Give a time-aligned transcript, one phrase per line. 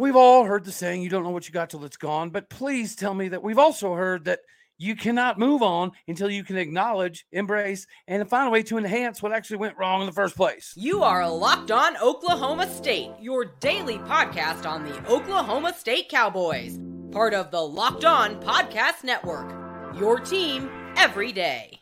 [0.00, 2.30] we've all heard the saying, you don't know what you got till it's gone.
[2.30, 4.40] But please tell me that we've also heard that
[4.76, 9.22] you cannot move on until you can acknowledge, embrace, and find a way to enhance
[9.22, 10.72] what actually went wrong in the first place.
[10.76, 16.80] You are Locked On Oklahoma State, your daily podcast on the Oklahoma State Cowboys,
[17.12, 19.54] part of the Locked On Podcast Network.
[19.96, 21.80] Your team every day.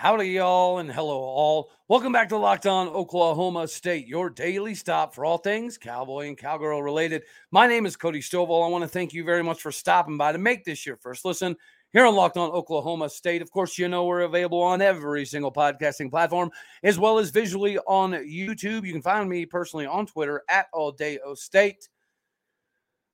[0.00, 1.70] Howdy, y'all, and hello, all.
[1.88, 6.38] Welcome back to Locked On Oklahoma State, your daily stop for all things cowboy and
[6.38, 7.24] cowgirl related.
[7.50, 8.64] My name is Cody Stovall.
[8.64, 11.26] I want to thank you very much for stopping by to make this your first
[11.26, 11.54] listen
[11.92, 13.42] here on Locked On Oklahoma State.
[13.42, 16.50] Of course, you know we're available on every single podcasting platform,
[16.82, 18.86] as well as visually on YouTube.
[18.86, 21.90] You can find me personally on Twitter at All Day O State.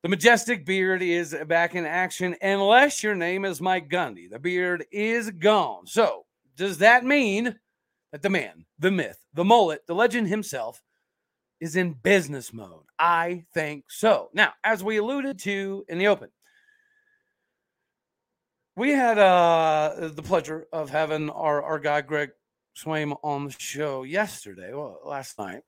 [0.05, 4.31] The majestic beard is back in action, unless your name is Mike Gundy.
[4.31, 5.89] The beard is gone.
[5.89, 6.26] So,
[6.57, 7.57] does that mean
[8.13, 10.83] that the man, the myth, the mullet, the legend himself
[11.61, 12.85] is in business mode?
[12.99, 14.31] I think so.
[14.33, 16.31] Now, as we alluded to in the open,
[18.77, 22.31] we had uh, the pleasure of having our, our guy Greg
[22.77, 25.63] Swaim on the show yesterday, well, last night.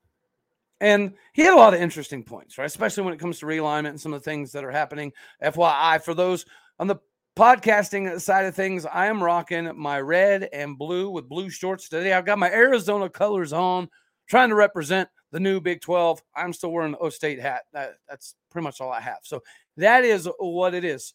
[0.80, 2.66] And he had a lot of interesting points, right?
[2.66, 5.12] Especially when it comes to realignment and some of the things that are happening.
[5.42, 6.44] FYI, for those
[6.78, 6.96] on the
[7.38, 12.12] podcasting side of things, I am rocking my red and blue with blue shorts today.
[12.12, 13.88] I've got my Arizona colors on,
[14.28, 16.20] trying to represent the new Big 12.
[16.34, 17.62] I'm still wearing the O State hat.
[17.72, 19.18] That, that's pretty much all I have.
[19.22, 19.44] So
[19.76, 21.14] that is what it is.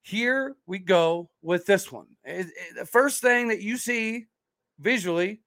[0.00, 2.06] Here we go with this one.
[2.24, 4.28] It, it, the first thing that you see
[4.78, 5.42] visually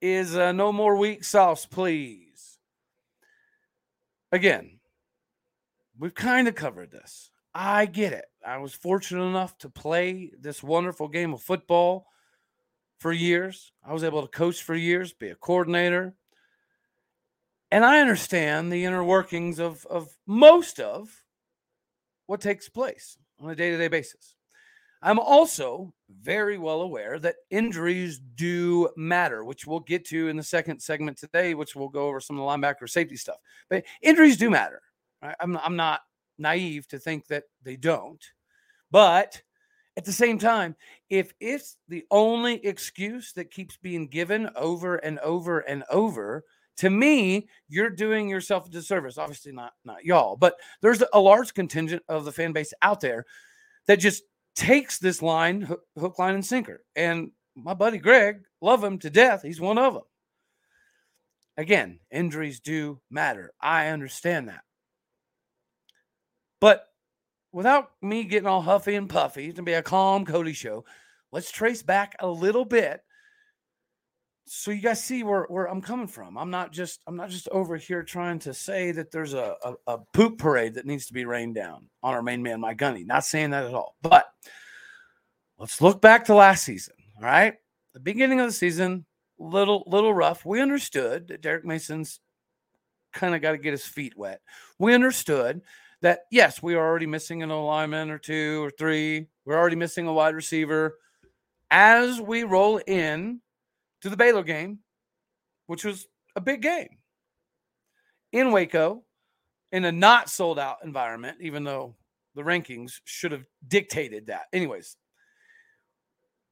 [0.00, 2.56] is uh, no more weak sauce, please.
[4.30, 4.78] Again,
[5.98, 7.31] we've kind of covered this.
[7.54, 8.24] I get it.
[8.46, 12.06] I was fortunate enough to play this wonderful game of football
[12.98, 13.72] for years.
[13.84, 16.14] I was able to coach for years, be a coordinator.
[17.70, 21.10] And I understand the inner workings of, of most of
[22.26, 24.34] what takes place on a day to day basis.
[25.02, 30.42] I'm also very well aware that injuries do matter, which we'll get to in the
[30.44, 33.38] second segment today, which we'll go over some of the linebacker safety stuff.
[33.68, 34.80] But injuries do matter.
[35.20, 35.34] Right?
[35.40, 36.02] I'm, I'm not
[36.42, 38.22] naive to think that they don't.
[38.90, 39.40] But
[39.96, 40.76] at the same time,
[41.08, 46.44] if it's the only excuse that keeps being given over and over and over,
[46.78, 49.18] to me, you're doing yourself a disservice.
[49.18, 53.26] Obviously, not not y'all, but there's a large contingent of the fan base out there
[53.86, 54.22] that just
[54.54, 56.82] takes this line hook, hook line, and sinker.
[56.96, 59.42] And my buddy Greg, love him to death.
[59.42, 60.02] He's one of them.
[61.58, 63.52] Again, injuries do matter.
[63.60, 64.62] I understand that.
[66.62, 66.86] But
[67.50, 70.84] without me getting all huffy and puffy, it's going to be a calm Cody show,
[71.32, 73.02] let's trace back a little bit
[74.46, 76.38] so you guys see where, where I'm coming from.
[76.38, 79.74] I'm not just I'm not just over here trying to say that there's a, a,
[79.88, 83.02] a poop parade that needs to be rained down on our main man, my gunny.
[83.02, 83.96] Not saying that at all.
[84.00, 84.26] But
[85.58, 86.94] let's look back to last season.
[87.16, 87.54] All right.
[87.92, 89.04] The beginning of the season,
[89.36, 90.46] little little rough.
[90.46, 92.20] We understood that Derek Mason's
[93.12, 94.40] kind of got to get his feet wet.
[94.78, 95.62] We understood
[96.02, 99.28] that yes, we are already missing an lineman or two or three.
[99.44, 100.98] We're already missing a wide receiver.
[101.70, 103.40] As we roll in
[104.02, 104.80] to the Baylor game,
[105.66, 106.98] which was a big game
[108.32, 109.04] in Waco,
[109.70, 111.94] in a not sold out environment, even though
[112.34, 114.42] the rankings should have dictated that.
[114.52, 114.96] Anyways,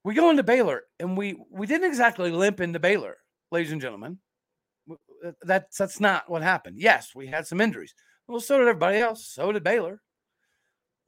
[0.05, 3.19] we go into Baylor and we we didn't exactly limp into Baylor,
[3.51, 4.19] ladies and gentlemen.
[4.91, 6.79] Uh, that's that's not what happened.
[6.79, 7.95] Yes, we had some injuries.
[8.31, 9.27] Well, so did everybody else.
[9.27, 10.01] So did Baylor.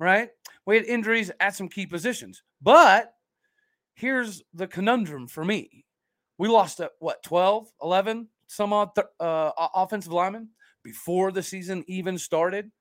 [0.00, 0.30] Right?
[0.66, 2.42] We had injuries at some key positions.
[2.60, 3.14] But
[3.94, 5.84] here's the conundrum for me.
[6.36, 10.48] We lost at what, 12, 11, some odd th- uh, offensive linemen
[10.82, 12.72] before the season even started.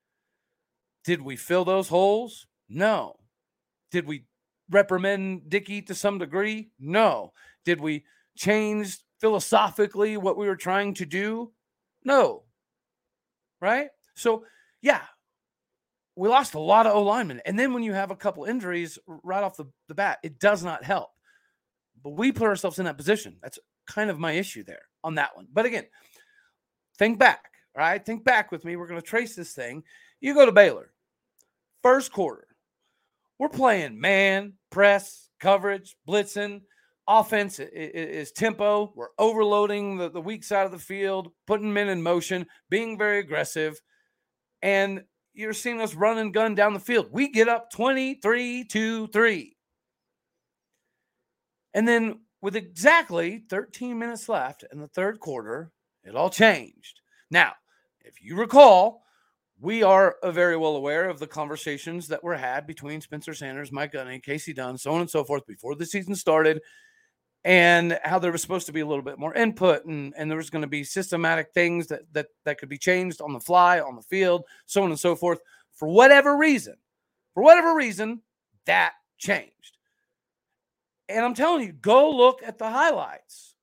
[1.04, 2.48] Did we fill those holes?
[2.68, 3.18] No.
[3.92, 4.26] Did we
[4.72, 6.72] reprimand Dickey to some degree?
[6.80, 7.34] No.
[7.64, 8.06] Did we
[8.36, 11.52] change philosophically what we were trying to do?
[12.04, 12.44] No.
[13.60, 13.90] Right?
[14.16, 14.46] So,
[14.82, 15.02] yeah,
[16.16, 17.42] we lost a lot of O linemen.
[17.46, 20.64] And then when you have a couple injuries right off the, the bat, it does
[20.64, 21.10] not help.
[22.04, 23.38] But we put ourselves in that position.
[23.42, 25.48] That's kind of my issue there on that one.
[25.52, 25.86] But again,
[26.98, 28.04] think back, right?
[28.04, 28.76] Think back with me.
[28.76, 29.84] We're going to trace this thing.
[30.20, 30.92] You go to Baylor,
[31.82, 32.48] first quarter,
[33.40, 36.62] we're playing man, press, coverage, blitzing,
[37.08, 38.94] offense is tempo.
[38.96, 43.20] We're overloading the, the weak side of the field, putting men in motion, being very
[43.20, 43.82] aggressive.
[44.62, 45.04] And
[45.34, 47.08] you're seeing us run and gun down the field.
[47.12, 49.58] We get up 23 to 3.
[51.74, 55.72] And then with exactly 13 minutes left in the third quarter,
[56.04, 57.02] it all changed.
[57.30, 57.54] Now,
[58.02, 59.04] if you recall,
[59.60, 63.72] we are uh, very well aware of the conversations that were had between Spencer Sanders,
[63.72, 66.62] Mike Gundy, Kasey Dunn, so on and so forth before the season started,
[67.44, 70.38] and how there was supposed to be a little bit more input and, and there
[70.38, 73.80] was going to be systematic things that, that that could be changed on the fly,
[73.80, 75.40] on the field, so on and so forth.
[75.74, 76.76] For whatever reason,
[77.34, 78.22] for whatever reason,
[78.66, 79.78] that changed.
[81.10, 83.56] And I'm telling you, go look at the highlights.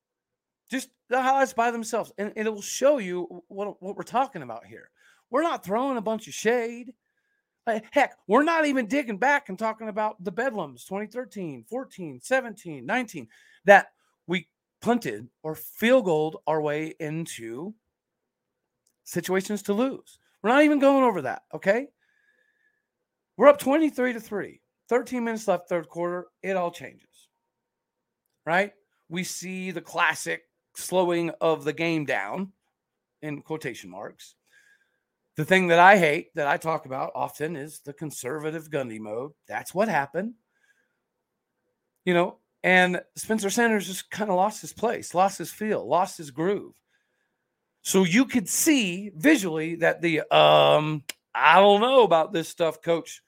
[0.69, 4.43] Just the highlights by themselves, and, and it will show you what, what we're talking
[4.43, 4.91] about here.
[5.31, 6.93] We're not throwing a bunch of shade.
[7.91, 13.27] Heck, we're not even digging back and talking about the Bedlams 2013, 14, 17, 19
[13.65, 13.87] that
[14.27, 14.47] we
[14.81, 17.73] punted or field goaled our way into
[19.03, 20.19] situations to lose.
[20.41, 21.87] We're not even going over that, okay?
[23.37, 24.61] We're up 23 to 3.
[24.89, 27.07] 13 minutes left third quarter, it all changes.
[28.45, 28.73] Right?
[29.09, 30.43] We see the classic
[30.75, 32.51] slowing of the game down
[33.21, 34.35] in quotation marks.
[35.35, 39.31] The thing that I hate that I talk about often is the conservative Gundy mode.
[39.47, 40.33] That's what happened.
[42.03, 46.17] You know, and Spencer Sanders just kind of lost his place, lost his feel, lost
[46.17, 46.73] his groove.
[47.81, 51.03] So you could see visually that the um
[51.33, 53.21] I don't know about this stuff coach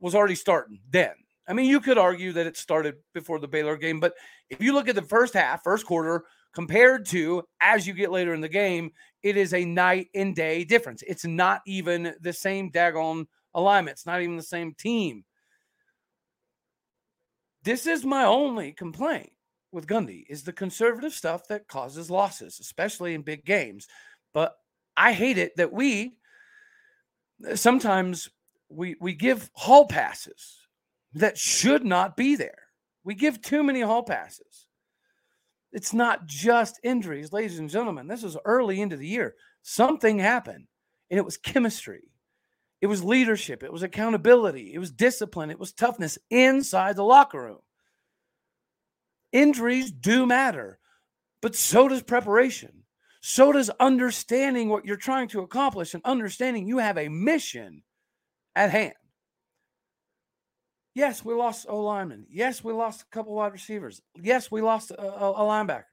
[0.00, 1.12] was already starting then.
[1.46, 4.14] I mean, you could argue that it started before the Baylor game, but
[4.48, 8.32] if you look at the first half, first quarter, compared to as you get later
[8.34, 8.92] in the game,
[9.22, 11.02] it is a night and day difference.
[11.06, 13.96] It's not even the same daggone alignment.
[13.96, 15.24] It's not even the same team.
[17.62, 19.32] This is my only complaint
[19.72, 23.86] with Gundy is the conservative stuff that causes losses, especially in big games.
[24.32, 24.56] But
[24.96, 26.16] I hate it that we
[27.54, 28.28] sometimes
[28.68, 30.58] we we give hall passes
[31.14, 32.58] that should not be there.
[33.04, 34.66] We give too many hall passes.
[35.72, 38.08] It's not just injuries, ladies and gentlemen.
[38.08, 39.34] This is early into the year.
[39.62, 40.66] Something happened,
[41.10, 42.10] and it was chemistry.
[42.80, 43.62] It was leadership.
[43.62, 44.72] It was accountability.
[44.72, 45.50] It was discipline.
[45.50, 47.58] It was toughness inside the locker room.
[49.32, 50.78] Injuries do matter,
[51.42, 52.84] but so does preparation.
[53.20, 57.82] So does understanding what you're trying to accomplish and understanding you have a mission
[58.56, 58.94] at hand.
[60.94, 62.26] Yes, we lost O lineman.
[62.28, 64.00] Yes, we lost a couple wide receivers.
[64.20, 65.84] Yes, we lost a, a, a linebacker,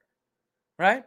[0.78, 1.04] right?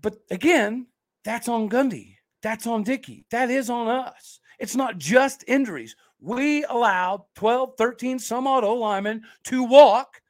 [0.00, 0.86] But again,
[1.24, 2.13] that's on Gundy.
[2.44, 3.24] That's on Dickey.
[3.30, 4.38] That is on us.
[4.58, 5.96] It's not just injuries.
[6.20, 10.20] We allowed 12, 13 some odd O linemen to walk,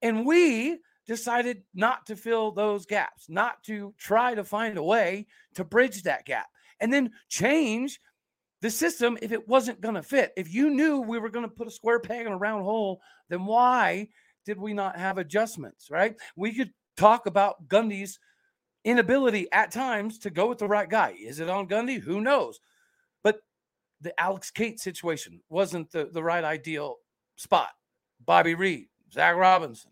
[0.00, 0.78] and we
[1.08, 6.04] decided not to fill those gaps, not to try to find a way to bridge
[6.04, 6.46] that gap,
[6.78, 8.00] and then change
[8.60, 10.32] the system if it wasn't going to fit.
[10.36, 13.00] If you knew we were going to put a square peg in a round hole,
[13.30, 14.08] then why
[14.46, 16.14] did we not have adjustments, right?
[16.36, 18.20] We could talk about Gundy's
[18.88, 21.14] inability at times to go with the right guy.
[21.20, 22.00] Is it on Gundy?
[22.00, 22.58] Who knows?
[23.22, 23.40] But
[24.00, 26.96] the Alex Cate situation wasn't the, the right ideal
[27.36, 27.68] spot.
[28.24, 29.90] Bobby Reid, Zac Robinson.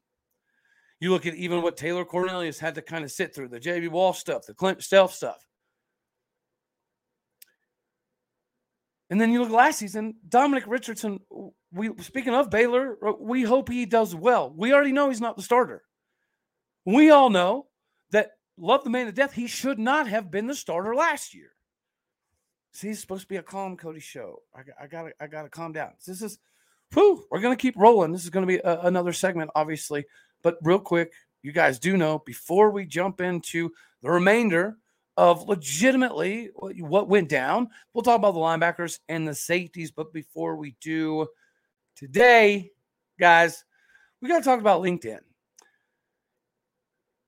[0.98, 3.90] You look at even what Taylor Cornelius had to kind of sit through the JB
[3.90, 5.46] Wall stuff, the Clint Stealth stuff.
[9.10, 11.20] And then you look last season, Dominic Richardson.
[11.70, 14.52] We speaking of Baylor, we hope he does well.
[14.56, 15.82] We already know he's not the starter.
[16.86, 17.66] We all know
[18.58, 19.32] love the man to death.
[19.32, 21.52] He should not have been the starter last year.
[22.72, 24.42] See, it's supposed to be a calm Cody show.
[24.54, 25.92] I, I gotta, I gotta calm down.
[26.06, 26.38] This is,
[26.92, 28.12] whew, we're gonna keep rolling.
[28.12, 30.04] This is gonna be a, another segment, obviously.
[30.42, 33.72] But real quick, you guys do know before we jump into
[34.02, 34.76] the remainder
[35.16, 37.68] of legitimately what went down.
[37.92, 39.90] We'll talk about the linebackers and the safeties.
[39.90, 41.26] But before we do
[41.94, 42.72] today,
[43.18, 43.64] guys,
[44.20, 45.20] we got to talk about LinkedIn.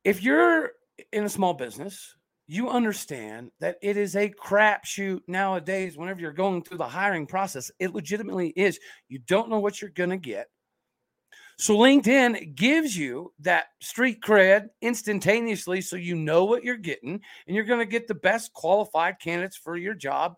[0.05, 0.73] If you're
[1.13, 2.15] in a small business,
[2.47, 7.71] you understand that it is a crapshoot nowadays whenever you're going through the hiring process.
[7.79, 8.81] It legitimately is.
[9.09, 10.49] You don't know what you're going to get.
[11.59, 17.57] So LinkedIn gives you that street cred instantaneously so you know what you're getting and
[17.57, 20.37] you're going to get the best qualified candidates for your job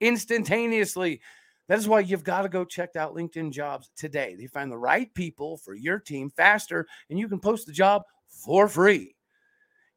[0.00, 1.20] instantaneously.
[1.68, 4.36] That is why you've got to go check out LinkedIn jobs today.
[4.38, 8.02] They find the right people for your team faster and you can post the job
[8.28, 9.16] for free.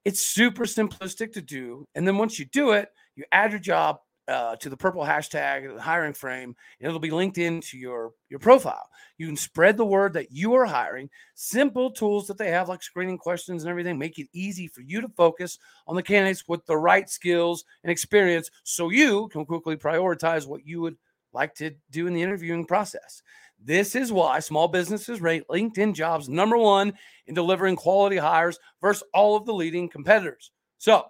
[0.05, 1.88] It's super simplistic to do.
[1.95, 5.75] And then once you do it, you add your job uh, to the purple hashtag
[5.75, 8.88] the hiring frame, and it'll be linked into your your profile.
[9.17, 11.10] You can spread the word that you are hiring.
[11.36, 15.01] Simple tools that they have, like screening questions and everything, make it easy for you
[15.01, 19.75] to focus on the candidates with the right skills and experience, so you can quickly
[19.75, 20.95] prioritize what you would
[21.33, 23.22] like to do in the interviewing process.
[23.65, 26.93] This is why small businesses rate LinkedIn jobs number one
[27.27, 30.51] in delivering quality hires versus all of the leading competitors.
[30.79, 31.05] So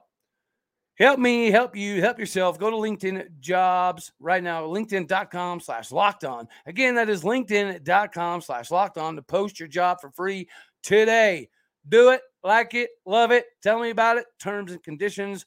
[0.95, 2.60] help me, help you, help yourself.
[2.60, 6.48] Go to LinkedIn jobs right now, linkedin.com slash locked on.
[6.67, 10.48] Again, that is linkedin.com slash locked on to post your job for free
[10.83, 11.50] today.
[11.89, 13.45] Do it, like it, love it.
[13.63, 14.25] Tell me about it.
[14.39, 15.45] Terms and conditions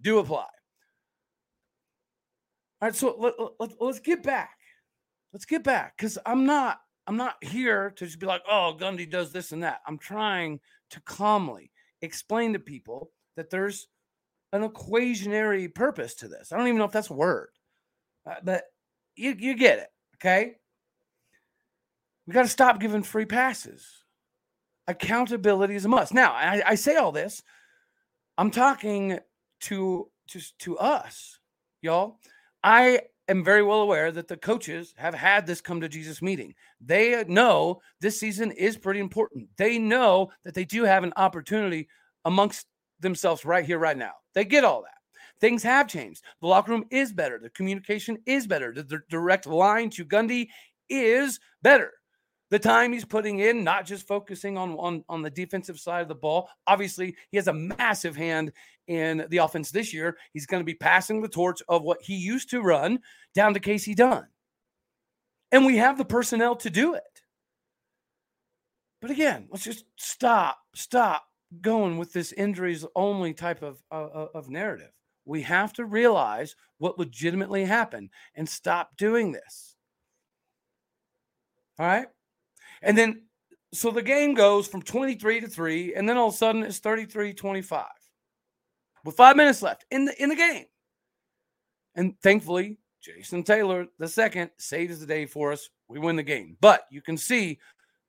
[0.00, 0.46] do apply.
[2.80, 4.55] All right, so let, let, let's get back.
[5.36, 9.10] Let's get back because I'm not I'm not here to just be like, oh, Gundy
[9.10, 9.82] does this and that.
[9.86, 13.86] I'm trying to calmly explain to people that there's
[14.54, 16.52] an equationary purpose to this.
[16.52, 17.50] I don't even know if that's a word,
[18.26, 18.64] uh, but
[19.14, 19.88] you, you get it.
[20.14, 20.54] Okay.
[22.26, 23.86] We got to stop giving free passes.
[24.88, 26.14] Accountability is a must.
[26.14, 27.42] Now, I, I say all this.
[28.38, 29.18] I'm talking
[29.64, 31.40] to to to us,
[31.82, 32.20] y'all.
[32.64, 36.54] I am very well aware that the coaches have had this come to Jesus meeting.
[36.80, 39.48] They know this season is pretty important.
[39.56, 41.88] They know that they do have an opportunity
[42.24, 42.66] amongst
[43.00, 44.12] themselves right here, right now.
[44.34, 44.90] They get all that.
[45.40, 46.22] Things have changed.
[46.40, 47.38] The locker room is better.
[47.38, 48.72] The communication is better.
[48.72, 50.48] The direct line to Gundy
[50.88, 51.92] is better.
[52.50, 56.08] The time he's putting in, not just focusing on, on, on the defensive side of
[56.08, 56.48] the ball.
[56.66, 58.52] Obviously, he has a massive hand
[58.86, 60.16] in the offense this year.
[60.32, 63.00] He's going to be passing the torch of what he used to run
[63.34, 64.28] down to Kasey Dunn.
[65.50, 67.02] And we have the personnel to do it.
[69.00, 71.24] But again, let's just stop, stop
[71.60, 74.90] going with this injuries only type of, of, of narrative.
[75.24, 79.74] We have to realize what legitimately happened and stop doing this.
[81.78, 82.06] All right.
[82.82, 83.22] And then,
[83.72, 86.78] so the game goes from 23 to 3, and then all of a sudden it's
[86.78, 87.86] 33 25
[89.04, 90.66] with five minutes left in the, in the game.
[91.94, 95.70] And thankfully, Jason Taylor, the second, saves the day for us.
[95.88, 96.56] We win the game.
[96.60, 97.58] But you can see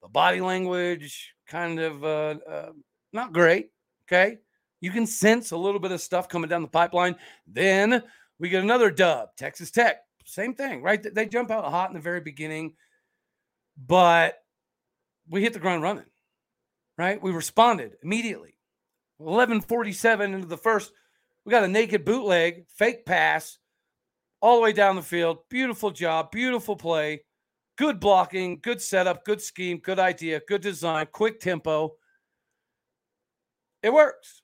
[0.02, 2.70] the body language kind of uh, uh,
[3.14, 3.70] not great.
[4.08, 4.40] Okay.
[4.82, 7.16] You can sense a little bit of stuff coming down the pipeline.
[7.46, 8.04] Then
[8.40, 9.98] we get another dub, Texas Tech.
[10.26, 11.02] Same thing, right?
[11.14, 12.74] They jump out hot in the very beginning,
[13.78, 14.40] but
[15.30, 16.06] we hit the ground running,
[16.98, 17.22] right?
[17.22, 18.58] We responded immediately.
[19.18, 20.92] 1147 into the first,
[21.46, 23.58] we got a naked bootleg, fake pass
[24.42, 25.40] all the way down the field.
[25.50, 27.22] Beautiful job, beautiful play,
[27.78, 31.96] good blocking, good setup, good scheme, good idea, good design, quick tempo.
[33.82, 34.42] It works,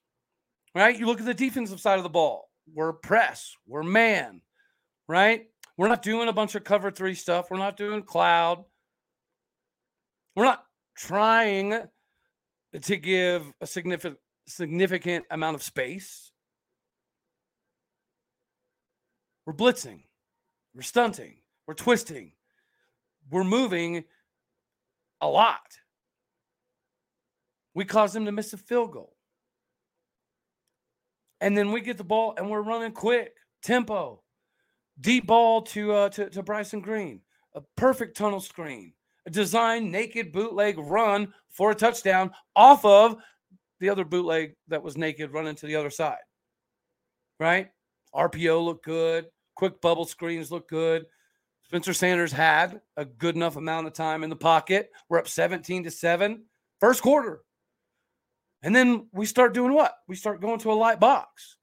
[0.73, 0.97] right?
[0.97, 2.49] You look at the defensive side of the ball.
[2.73, 4.41] We're press, we're man,
[5.07, 5.47] right?
[5.77, 7.49] We're not doing a bunch of cover three stuff.
[7.49, 8.63] We're not doing cloud.
[10.35, 10.63] We're not
[10.95, 11.87] trying
[12.81, 16.31] to give a significant significant amount of space.
[19.45, 20.03] We're blitzing,
[20.73, 22.33] we're stunting, we're twisting,
[23.29, 24.05] we're moving
[25.21, 25.77] a lot.
[27.73, 29.15] We cause them to miss a field goal.
[31.41, 33.33] And then we get the ball and we're running quick,
[33.63, 34.21] tempo,
[34.99, 37.21] deep ball to uh, to, to Bryson Green,
[37.53, 38.93] a perfect tunnel screen,
[39.31, 43.17] design naked bootleg run for a touchdown off of
[43.79, 46.17] the other bootleg that was naked running to the other side.
[47.39, 47.69] Right?
[48.13, 49.27] RPO looked good.
[49.55, 51.05] Quick bubble screens look good.
[51.65, 54.91] Spencer Sanders had a good enough amount of time in the pocket.
[55.09, 56.43] We're up 17 to 7.
[56.79, 57.41] First quarter.
[58.61, 59.95] And then we start doing what?
[60.07, 61.57] We start going to a light box.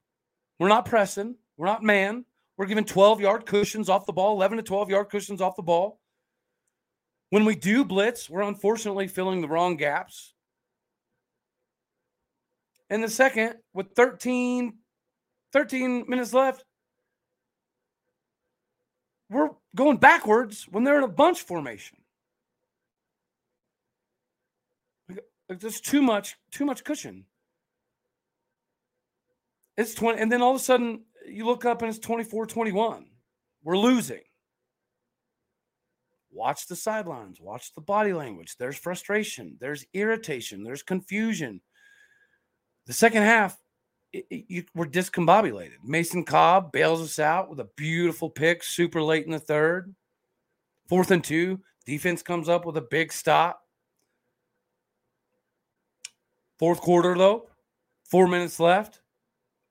[0.59, 1.35] We're not pressing.
[1.57, 2.25] We're not man.
[2.57, 5.63] We're giving 12 yard cushions off the ball, 11 to 12 yard cushions off the
[5.63, 6.00] ball.
[7.31, 10.33] When we do blitz, we're unfortunately filling the wrong gaps.
[12.89, 14.73] And the second, with 13,
[15.53, 16.65] 13 minutes left,
[19.29, 21.97] we're going backwards when they're in a bunch formation.
[25.47, 27.25] There's too much, too much cushion.
[29.77, 33.05] It's 20, and then all of a sudden you look up and it's 24 21.
[33.63, 34.21] We're losing.
[36.33, 38.55] Watch the sidelines, watch the body language.
[38.57, 41.61] There's frustration, there's irritation, there's confusion.
[42.87, 43.57] The second half,
[44.13, 45.75] it, it, you, we're discombobulated.
[45.83, 49.93] Mason Cobb bails us out with a beautiful pick super late in the third.
[50.87, 53.61] Fourth and two, defense comes up with a big stop.
[56.59, 57.49] Fourth quarter, though,
[58.09, 59.01] four minutes left.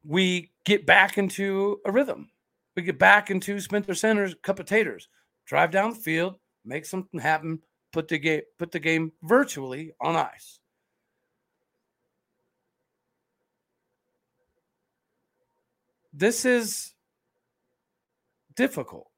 [0.05, 2.31] We get back into a rhythm.
[2.75, 5.09] We We get back into Spencer Sanders's cup of taters,
[5.45, 7.61] drive down the field, make something happen,
[7.93, 10.59] put the game put the game virtually on ice.
[16.13, 16.93] This is
[18.57, 19.11] difficult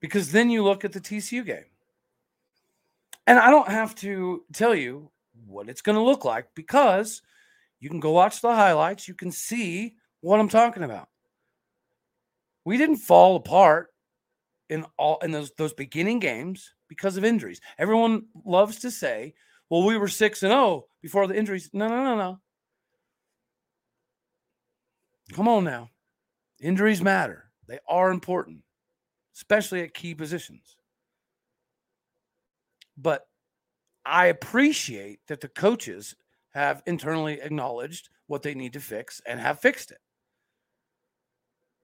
[0.00, 1.64] because then you look at the TCU game.
[3.26, 5.10] And I don't have to tell you
[5.46, 7.22] what it's going to look like because
[7.78, 9.06] you can go watch the highlights.
[9.06, 11.08] You can see what I'm talking about.
[12.64, 13.91] We didn't fall apart
[14.72, 17.60] in all in those those beginning games because of injuries.
[17.78, 19.34] Everyone loves to say,
[19.68, 22.40] "Well, we were 6 and 0 before the injuries." No, no, no, no.
[25.32, 25.90] Come on now.
[26.60, 27.50] Injuries matter.
[27.66, 28.62] They are important,
[29.34, 30.76] especially at key positions.
[32.96, 33.28] But
[34.06, 36.16] I appreciate that the coaches
[36.54, 40.00] have internally acknowledged what they need to fix and have fixed it.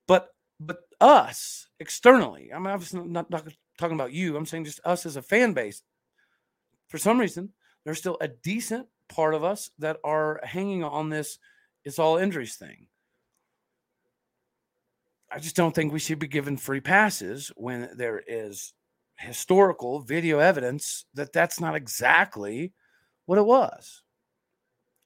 [0.06, 0.30] But
[0.60, 3.48] but us externally, I'm obviously not, not
[3.78, 4.36] talking about you.
[4.36, 5.82] I'm saying just us as a fan base.
[6.88, 7.50] For some reason,
[7.84, 11.38] there's still a decent part of us that are hanging on this
[11.84, 12.86] it's all injuries thing.
[15.32, 18.72] I just don't think we should be given free passes when there is
[19.16, 22.72] historical video evidence that that's not exactly
[23.26, 24.02] what it was.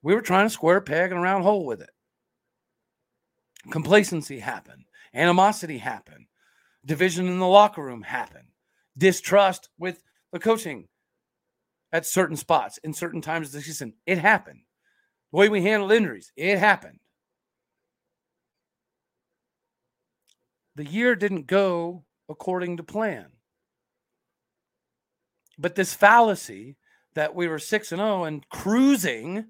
[0.02, 1.90] We were trying to square peg and a round hole with it.
[3.70, 6.26] Complacency happened, animosity happen,
[6.84, 8.48] division in the locker room happen,
[8.96, 10.02] distrust with
[10.32, 10.88] the coaching
[11.92, 13.94] at certain spots in certain times of the season.
[14.06, 14.60] It happened.
[15.30, 16.98] The way we handled injuries, it happened.
[20.74, 23.26] the year didn't go according to plan.
[25.58, 26.76] But this fallacy
[27.14, 29.46] that we were 6 and 0 and cruising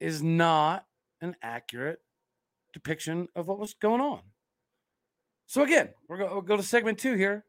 [0.00, 0.86] is not
[1.20, 2.00] an accurate
[2.72, 4.20] depiction of what was going on.
[5.48, 7.44] So again, we're going to go to segment 2 here.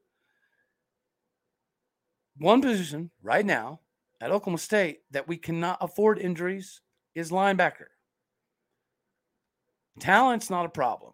[2.38, 3.82] One position right now
[4.22, 6.82] at Oklahoma State that we cannot afford injuries
[7.14, 7.88] is linebacker.
[10.00, 11.14] Talent's not a problem.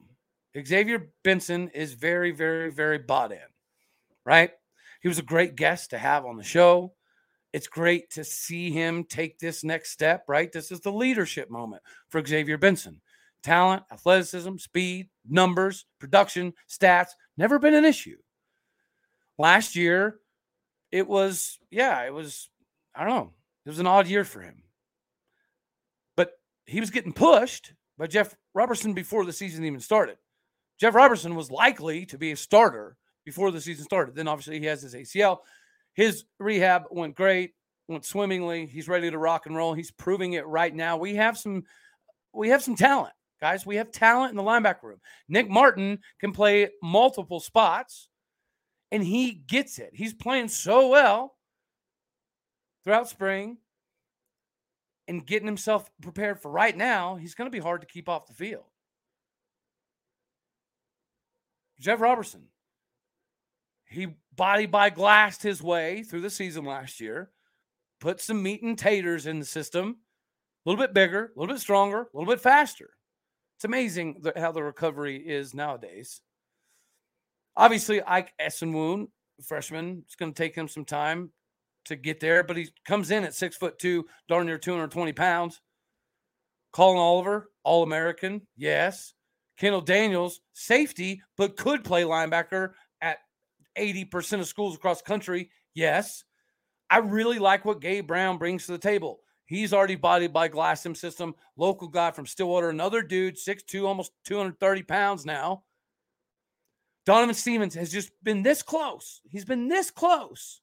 [0.63, 3.39] Xavier Benson is very, very, very bought in,
[4.23, 4.51] right?
[5.01, 6.93] He was a great guest to have on the show.
[7.51, 10.51] It's great to see him take this next step, right?
[10.51, 13.01] This is the leadership moment for Xavier Benson.
[13.41, 18.17] Talent, athleticism, speed, numbers, production, stats, never been an issue.
[19.37, 20.19] Last year,
[20.91, 22.49] it was, yeah, it was,
[22.95, 23.33] I don't know,
[23.65, 24.63] it was an odd year for him.
[26.15, 26.31] But
[26.65, 30.17] he was getting pushed by Jeff Robertson before the season even started.
[30.79, 34.15] Jeff Robertson was likely to be a starter before the season started.
[34.15, 35.39] Then obviously he has his ACL.
[35.93, 37.53] His rehab went great,
[37.87, 38.65] went swimmingly.
[38.65, 39.73] He's ready to rock and roll.
[39.73, 40.97] He's proving it right now.
[40.97, 41.63] We have some
[42.33, 43.65] we have some talent, guys.
[43.65, 45.01] We have talent in the linebacker room.
[45.27, 48.09] Nick Martin can play multiple spots
[48.91, 49.91] and he gets it.
[49.93, 51.35] He's playing so well
[52.83, 53.57] throughout spring
[55.07, 57.15] and getting himself prepared for right now.
[57.15, 58.65] He's going to be hard to keep off the field.
[61.79, 62.43] Jeff Robertson.
[63.87, 67.29] He body by glassed his way through the season last year,
[67.99, 69.97] put some meat and taters in the system,
[70.65, 72.91] a little bit bigger, a little bit stronger, a little bit faster.
[73.57, 76.21] It's amazing how the recovery is nowadays.
[77.55, 79.07] Obviously, Ike Esenwoon,
[79.43, 81.31] freshman, it's going to take him some time
[81.85, 85.61] to get there, but he comes in at six foot two, darn near 220 pounds.
[86.73, 89.13] Collin Oliver, All American, yes.
[89.57, 93.19] Kendal Daniels, safety, but could play linebacker at
[93.77, 95.49] 80% of schools across the country.
[95.73, 96.25] Yes.
[96.89, 99.21] I really like what Gabe Brown brings to the table.
[99.45, 104.83] He's already bodied by Glassim System, local guy from Stillwater, another dude, 6'2, almost 230
[104.83, 105.63] pounds now.
[107.05, 109.21] Donovan Stevens has just been this close.
[109.29, 110.61] He's been this close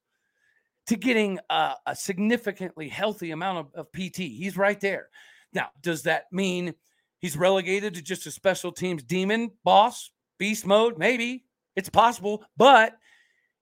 [0.88, 4.16] to getting a, a significantly healthy amount of, of PT.
[4.16, 5.09] He's right there.
[5.53, 6.75] Now, does that mean
[7.23, 10.99] He's relegated to just a special teams demon, boss, beast mode.
[10.99, 11.45] Maybe
[11.77, 12.95] it's possible, but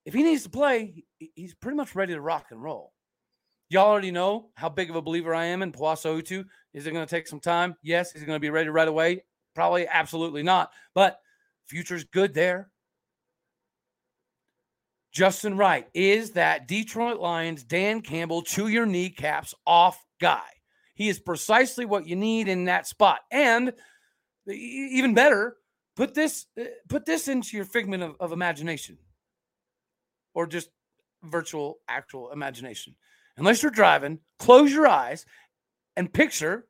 [0.06, 2.94] if he needs to play, he's pretty much ready to rock and roll.
[3.70, 6.44] Y'all already know how big of a believer I am in Poasa Utu.
[6.74, 7.76] Is it going to take some time?
[7.82, 8.14] Yes.
[8.14, 9.24] Is he going to be ready right away?
[9.54, 10.72] Probably absolutely not.
[10.92, 11.20] But
[11.66, 12.70] future's good there.
[15.12, 20.42] Justin Wright is that Detroit Lions Dan Campbell chew your kneecaps off guy.
[20.94, 23.20] He is precisely what you need in that spot.
[23.30, 23.72] And
[24.48, 25.56] even better,
[25.96, 28.98] put this uh, put this into your figment of, of imagination
[30.34, 30.70] or just
[31.22, 32.94] virtual actual imagination.
[33.40, 35.24] Unless you're driving, close your eyes
[35.96, 36.66] and picture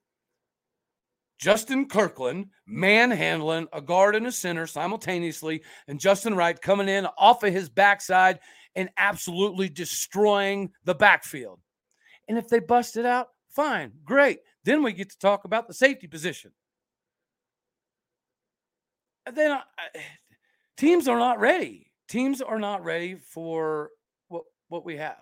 [1.37, 7.43] Justin Kirkland manhandling a guard and a center simultaneously, and Justin Wright coming in off
[7.43, 8.39] of his backside
[8.77, 11.59] and absolutely destroying the backfield.
[12.29, 14.39] And if they bust it out, fine, great.
[14.65, 16.53] Then we get to talk about the safety position.
[19.27, 19.61] And then uh,
[20.77, 21.91] teams are not ready.
[22.09, 23.91] Teams are not ready for
[24.29, 25.19] what, what we have.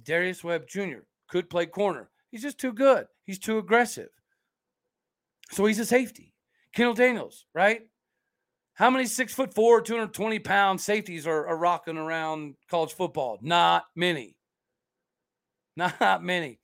[0.00, 1.00] Darius Webb Jr.
[1.28, 2.10] could play corner.
[2.30, 3.06] He's just too good.
[3.24, 4.08] He's too aggressive.
[5.50, 6.32] So he's a safety.
[6.74, 7.82] Kendal Daniels, right?
[8.74, 13.38] How many six foot four, 220 pound safeties are, are rocking around college football?
[13.42, 14.36] Not many.
[15.76, 16.58] Not many.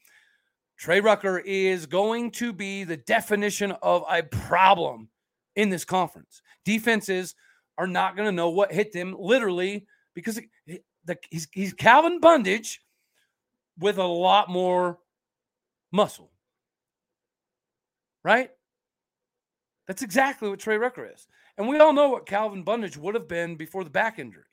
[0.79, 5.09] Trey Rucker is going to be the definition of a problem
[5.57, 6.41] in this conference.
[6.65, 7.35] Defenses
[7.77, 10.41] are not going to know what hit them literally because
[11.31, 12.79] he's, he's Calvin Bundage
[13.79, 14.99] with a lot more
[15.93, 16.31] muscle.
[18.25, 18.51] Right?
[19.87, 21.27] That's exactly what Trey Rucker is.
[21.57, 24.45] And we all know what Calvin Bundage would have been before the back injury.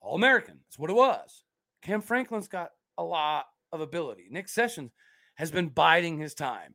[0.00, 0.58] All American.
[0.66, 1.44] That's what it was.
[1.82, 4.26] Cam Franklin's got a lot of ability.
[4.30, 4.92] Nick Sessions
[5.36, 6.74] has been biding his time.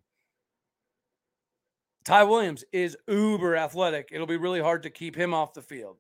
[2.06, 4.10] Ty Williams is uber athletic.
[4.12, 5.98] It'll be really hard to keep him off the field.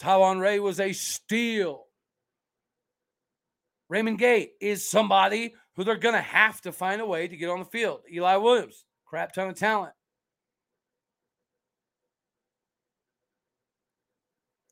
[0.00, 1.86] Tywon Ray was a steal.
[3.88, 7.48] Raymond Gay is somebody who they're going to have to find a way to get
[7.48, 8.00] on the field.
[8.12, 9.92] Eli Williams, crap ton of talent.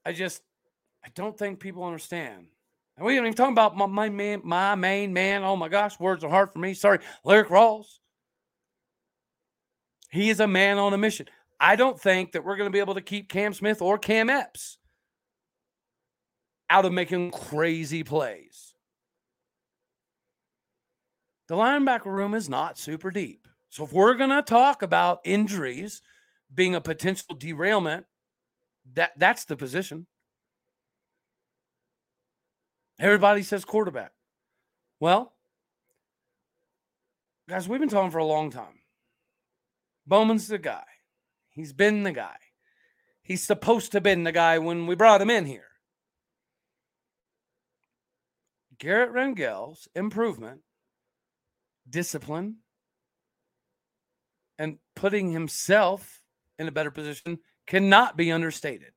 [0.05, 0.43] I just,
[1.05, 2.47] I don't think people understand.
[2.97, 5.43] And we ain't even talking about my, my man, my main man.
[5.43, 6.75] Oh my gosh, words are hard for me.
[6.75, 7.99] Sorry, Lyrik Rawls.
[10.11, 11.27] He is a man on a mission.
[11.59, 14.31] I don't think that we're going to be able to keep Cam Smith or Cam
[14.31, 14.79] Epps
[16.69, 18.66] out of making crazy plays.
[21.49, 23.47] The linebacker room is not super deep.
[23.69, 26.03] So if we're going to talk about injuries
[26.53, 28.07] being a potential derailment,
[28.95, 30.07] that that's the position.
[32.99, 34.13] Everybody says quarterback.
[35.01, 35.35] Well,
[37.49, 38.81] guys, we've been talking for a long time.
[40.07, 40.85] Bowman's the guy.
[41.51, 42.37] He's been the guy.
[43.23, 45.69] He's supposed to have been the guy when we brought him in here.
[48.79, 50.61] Garret Rangel's improvement,
[51.89, 52.57] discipline,
[54.59, 56.23] and putting himself
[56.59, 58.93] in a better position cannot be understated.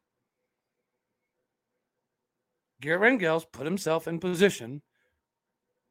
[2.81, 4.81] Garret Rangel's put himself in position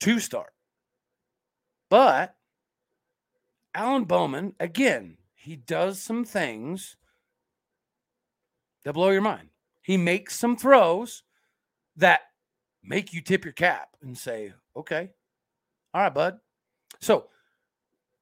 [0.00, 0.52] to start.
[1.90, 2.34] But
[3.74, 6.96] Alan Bowman, again, he does some things
[8.84, 9.48] that blow your mind.
[9.82, 11.22] He makes some throws
[11.96, 12.20] that
[12.82, 15.10] make you tip your cap and say, okay,
[15.92, 16.38] all right, bud.
[17.00, 17.26] So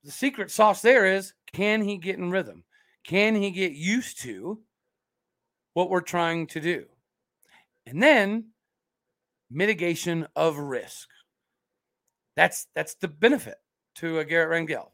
[0.05, 2.65] the secret sauce there is can he get in rhythm?
[3.05, 4.61] Can he get used to
[5.75, 6.87] what we're trying to do?
[7.87, 8.47] And then
[9.51, 11.09] mitigation of risk.
[12.37, 13.57] That's that's the benefit
[13.97, 14.91] to a Garret Rangel,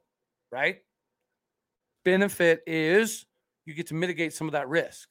[0.50, 0.78] right?
[2.04, 3.26] Benefit is
[3.64, 5.08] you get to mitigate some of that risk.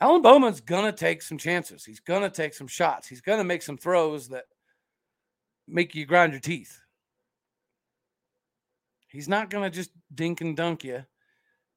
[0.00, 1.84] Alan Bowman's gonna take some chances.
[1.84, 3.08] He's gonna take some shots.
[3.08, 4.44] He's gonna make some throws that
[5.70, 6.80] make you grind your teeth.
[9.08, 11.04] He's not gonna just dink and dunk you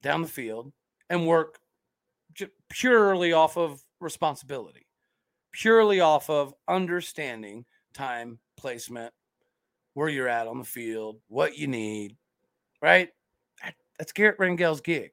[0.01, 0.71] down the field
[1.09, 1.59] and work
[2.69, 4.87] purely off of responsibility
[5.53, 9.13] purely off of understanding time placement,
[9.93, 12.17] where you're at on the field, what you need,
[12.81, 13.09] right?
[13.97, 15.11] That's Garret Rangel's gig.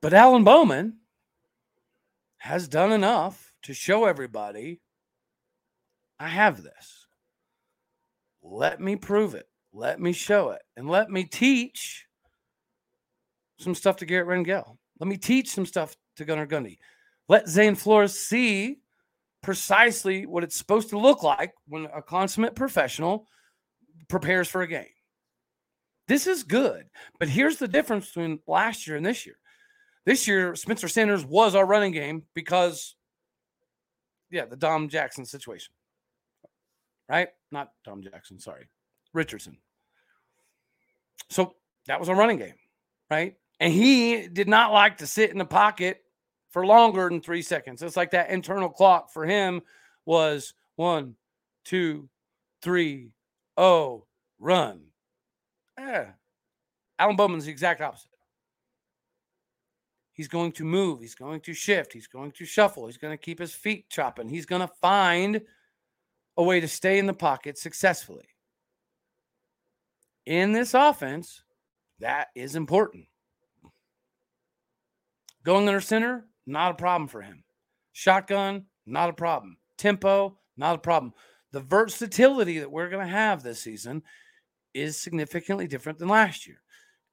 [0.00, 0.98] But Alan Bowman
[2.38, 4.80] has done enough to show everybody
[6.18, 7.06] I have this.
[8.42, 9.48] Let me prove it.
[9.72, 10.62] Let me show it.
[10.76, 12.06] And let me teach
[13.58, 14.76] some stuff to Garret Rangel.
[15.00, 16.78] Let me teach some stuff to Gunnar Gundy.
[17.28, 18.78] Let Zane Flores see
[19.42, 23.28] precisely what it's supposed to look like when a consummate professional
[24.08, 24.86] prepares for a game.
[26.06, 26.84] This is good,
[27.18, 29.36] but here's the difference between last year and this year.
[30.04, 32.94] This year, Spencer Sanders was our running game because,
[34.30, 35.72] yeah, the Dom Jackson situation,
[37.08, 37.28] right?
[37.50, 38.68] Not Tom Jackson, sorry,
[39.12, 39.56] Richardson.
[41.30, 41.54] So
[41.86, 42.54] that was a running game,
[43.10, 43.36] right?
[43.60, 46.02] And he did not like to sit in the pocket
[46.50, 47.82] for longer than three seconds.
[47.82, 49.62] It's like that internal clock for him
[50.06, 51.16] was one,
[51.64, 52.08] two,
[52.62, 53.10] three,
[53.56, 54.06] oh,
[54.38, 54.82] run.
[55.78, 56.10] Yeah.
[56.98, 58.10] Alan Bowman's the exact opposite.
[60.12, 61.00] He's going to move.
[61.00, 61.92] He's going to shift.
[61.92, 62.86] He's going to shuffle.
[62.86, 64.28] He's going to keep his feet chopping.
[64.28, 65.40] He's going to find
[66.36, 68.28] a way to stay in the pocket successfully.
[70.26, 71.42] In this offense,
[72.00, 73.06] that is important.
[75.44, 77.44] Going under center, not a problem for him.
[77.92, 79.58] Shotgun, not a problem.
[79.76, 81.12] Tempo, not a problem.
[81.52, 84.02] The versatility that we're going to have this season
[84.72, 86.60] is significantly different than last year.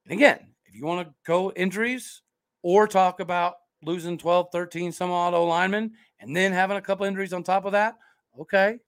[0.06, 2.22] And again, if you want to go injuries
[2.64, 7.06] or talk about losing 12, 13 some odd O linemen and then having a couple
[7.06, 7.96] injuries on top of that,
[8.40, 8.80] okay.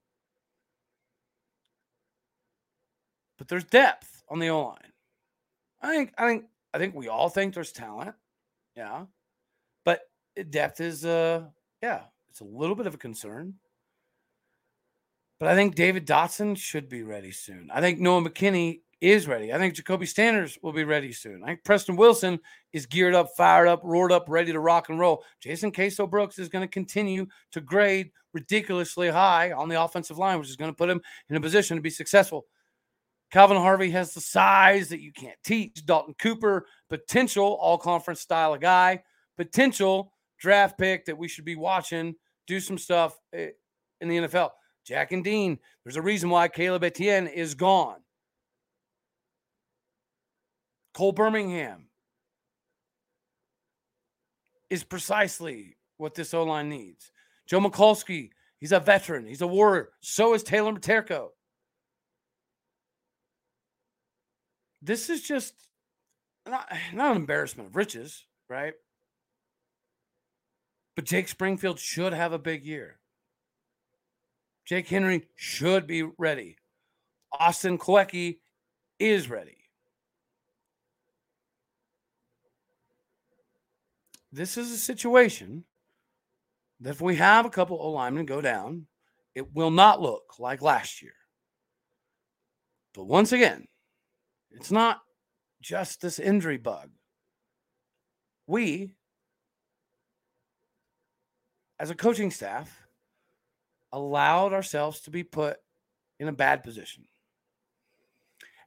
[3.43, 4.93] But there's depth on the O line.
[5.81, 8.15] I think, I think, I think we all think there's talent.
[8.77, 9.03] Yeah.
[9.83, 9.99] But
[10.49, 11.43] depth is uh
[11.81, 13.55] yeah, it's a little bit of a concern.
[15.41, 17.69] But I think David Dotson should be ready soon.
[17.69, 19.51] I think Noah McKinney is ready.
[19.51, 21.43] I think Jacoby Standers will be ready soon.
[21.43, 22.39] I think Preston Wilson
[22.71, 25.25] is geared up, fired up, roared up, ready to rock and roll.
[25.41, 30.39] Jason Queso Brooks is going to continue to grade ridiculously high on the offensive line,
[30.39, 32.45] which is going to put him in a position to be successful.
[33.33, 35.83] Calvin Harvey has the size that you can't teach.
[35.87, 39.01] Dalton Cooper, potential all conference style of guy,
[39.37, 42.13] potential draft pick that we should be watching
[42.45, 43.49] do some stuff eh,
[44.01, 44.51] in the NFL.
[44.85, 48.01] Jack and Dean, there's a reason why Caleb Etienne is gone.
[50.93, 51.87] Cole Birmingham
[54.69, 57.11] is precisely what this O line needs.
[57.47, 59.89] Joe Michalski, he's a veteran, he's a warrior.
[60.01, 61.29] So is Taylor Miterko.
[64.83, 65.53] This is just
[66.45, 68.73] not, not an embarrassment of riches, right?
[70.95, 72.99] But Jake Springfield should have a big year.
[74.65, 76.57] Jake Henry should be ready.
[77.31, 78.37] Austin Kwecky
[78.99, 79.57] is ready.
[84.31, 85.63] This is a situation
[86.79, 88.87] that if we have a couple of linemen go down,
[89.35, 91.13] it will not look like last year.
[92.93, 93.67] But once again,
[94.53, 95.01] it's not
[95.61, 96.89] just this injury bug.
[98.47, 98.91] We,
[101.79, 102.87] as a coaching staff,
[103.91, 105.57] allowed ourselves to be put
[106.19, 107.05] in a bad position.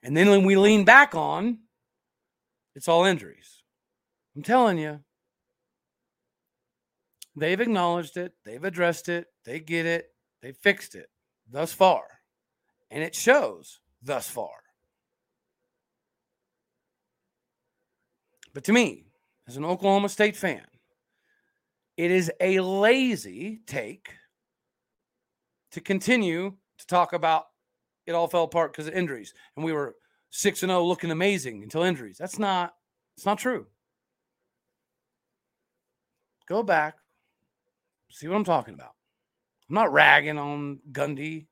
[0.02, 1.58] And then when we lean back on,
[2.74, 3.62] it's all injuries.
[4.34, 5.00] I'm telling you,
[7.34, 10.10] they've acknowledged it, they've addressed it, they get it,
[10.42, 11.08] they fixed it
[11.50, 12.04] thus far.
[12.90, 14.65] And it shows thus far.
[18.56, 19.04] But to me,
[19.46, 20.64] as an Oklahoma State fan,
[21.98, 24.08] it is a lazy take
[25.72, 27.48] to continue to talk about
[28.06, 29.96] it all fell apart because of injuries and we were
[30.30, 32.16] 6 and 0 looking amazing until injuries.
[32.16, 32.72] That's not
[33.18, 33.66] it's not true.
[36.48, 36.94] Go back.
[38.10, 38.94] See what I'm talking about.
[39.68, 41.44] I'm not ragging on Gundy.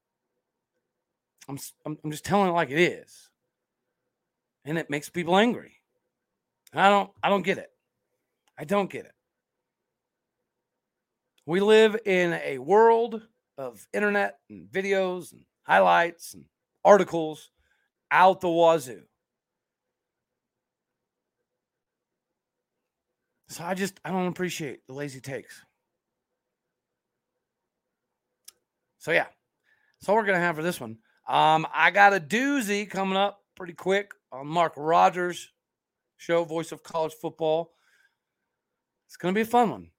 [1.50, 3.28] I'm, I'm, I'm just telling it like it is.
[4.64, 5.82] And it makes people angry.
[6.74, 7.70] I don't I don't get it.
[8.58, 9.12] I don't get it.
[11.46, 13.22] We live in a world
[13.58, 16.44] of internet and videos and highlights and
[16.84, 17.50] articles
[18.10, 19.02] out the wazoo.
[23.48, 25.64] So I just I don't appreciate the lazy takes.
[28.98, 29.26] So yeah,
[30.08, 30.98] all we're gonna have for this one.
[31.28, 35.50] Um, I got a doozy coming up pretty quick on Mark Rogers
[36.24, 37.72] show, Voice of College Football.
[39.06, 39.90] It's gonna be a fun one.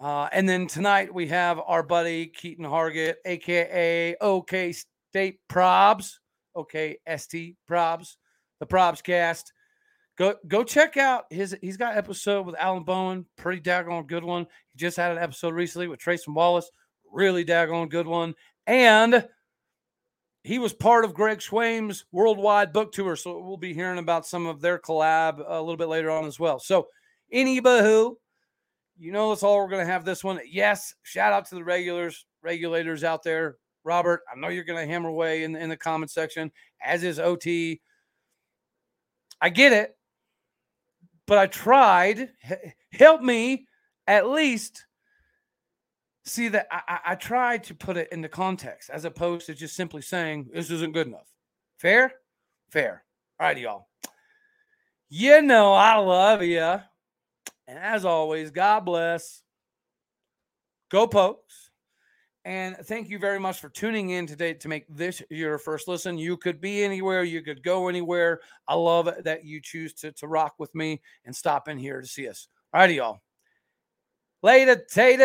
[0.00, 6.14] Uh, and then tonight we have our buddy Keaton Hargett, aka OK State Probs,
[6.54, 8.16] OK ST Probs,
[8.58, 9.52] the Probs Cast.
[10.18, 11.56] Go go check out his.
[11.60, 14.46] He's got episode with Alan Bowen, pretty daggone good one.
[14.72, 16.70] He just had an episode recently with Trace Wallace,
[17.12, 18.34] really daggone good one.
[18.66, 19.26] And
[20.42, 24.46] he was part of Greg Swaim's worldwide book tour, so we'll be hearing about some
[24.46, 26.58] of their collab a little bit later on as well.
[26.58, 26.88] So,
[27.32, 28.14] any bahoo
[29.00, 30.38] you know that's all we're going to have this one.
[30.46, 33.56] Yes, shout out to the regulars, regulators out there.
[33.82, 36.52] Robert, I know you're going to hammer away in, in the comment section,
[36.84, 37.80] as is OT.
[39.40, 39.96] I get it,
[41.26, 42.28] but I tried.
[42.92, 43.66] Help me
[44.06, 44.84] at least
[46.30, 50.02] see that I, I tried to put it into context as opposed to just simply
[50.02, 51.28] saying this isn't good enough.
[51.78, 52.12] Fair?
[52.70, 53.04] Fair.
[53.38, 53.88] All right, y'all.
[55.08, 56.60] You know I love you.
[56.60, 59.42] And as always, God bless.
[60.90, 61.70] Go Pokes.
[62.44, 66.16] And thank you very much for tuning in today to make this your first listen.
[66.16, 68.40] You could be anywhere, you could go anywhere.
[68.66, 72.06] I love that you choose to, to rock with me and stop in here to
[72.06, 72.48] see us.
[72.72, 73.20] All righty, y'all.
[74.42, 75.18] Later, Tater.